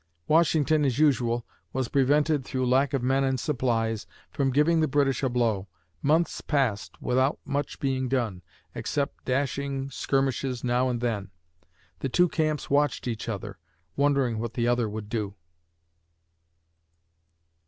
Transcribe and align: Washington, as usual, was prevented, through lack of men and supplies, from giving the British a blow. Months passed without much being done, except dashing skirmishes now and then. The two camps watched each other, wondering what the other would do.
Washington, 0.27 0.83
as 0.83 0.97
usual, 0.97 1.45
was 1.73 1.87
prevented, 1.87 2.43
through 2.43 2.65
lack 2.65 2.95
of 2.95 3.03
men 3.03 3.23
and 3.23 3.39
supplies, 3.39 4.07
from 4.31 4.49
giving 4.49 4.79
the 4.79 4.87
British 4.87 5.21
a 5.21 5.29
blow. 5.29 5.67
Months 6.01 6.41
passed 6.41 6.99
without 6.99 7.37
much 7.45 7.79
being 7.79 8.09
done, 8.09 8.41
except 8.73 9.25
dashing 9.25 9.91
skirmishes 9.91 10.63
now 10.63 10.89
and 10.89 11.01
then. 11.01 11.29
The 11.99 12.09
two 12.09 12.27
camps 12.29 12.67
watched 12.67 13.07
each 13.07 13.29
other, 13.29 13.59
wondering 13.95 14.39
what 14.39 14.55
the 14.55 14.67
other 14.67 14.89
would 14.89 15.07
do. 15.07 15.35